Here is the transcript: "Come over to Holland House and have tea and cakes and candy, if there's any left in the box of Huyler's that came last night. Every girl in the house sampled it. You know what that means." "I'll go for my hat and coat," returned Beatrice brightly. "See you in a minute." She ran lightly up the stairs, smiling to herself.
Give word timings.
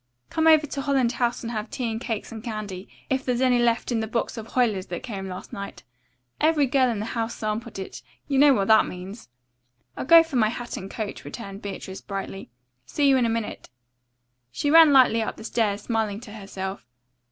"Come 0.31 0.47
over 0.47 0.65
to 0.65 0.81
Holland 0.81 1.11
House 1.11 1.43
and 1.43 1.51
have 1.51 1.69
tea 1.69 1.91
and 1.91 2.01
cakes 2.01 2.31
and 2.31 2.43
candy, 2.43 2.87
if 3.07 3.23
there's 3.23 3.39
any 3.39 3.59
left 3.59 3.91
in 3.91 3.99
the 3.99 4.07
box 4.07 4.35
of 4.35 4.47
Huyler's 4.47 4.87
that 4.87 5.03
came 5.03 5.27
last 5.29 5.53
night. 5.53 5.83
Every 6.39 6.65
girl 6.65 6.89
in 6.89 6.97
the 6.97 7.05
house 7.05 7.35
sampled 7.35 7.77
it. 7.77 8.01
You 8.27 8.39
know 8.39 8.51
what 8.55 8.67
that 8.67 8.87
means." 8.87 9.29
"I'll 9.95 10.03
go 10.05 10.23
for 10.23 10.37
my 10.37 10.49
hat 10.49 10.75
and 10.75 10.89
coat," 10.89 11.23
returned 11.23 11.61
Beatrice 11.61 12.01
brightly. 12.01 12.49
"See 12.87 13.07
you 13.07 13.15
in 13.15 13.27
a 13.27 13.29
minute." 13.29 13.69
She 14.51 14.71
ran 14.71 14.91
lightly 14.91 15.21
up 15.21 15.35
the 15.37 15.43
stairs, 15.43 15.83
smiling 15.83 16.19
to 16.21 16.31
herself. 16.33 16.87